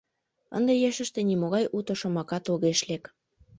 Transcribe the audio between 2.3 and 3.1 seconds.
огеш лек.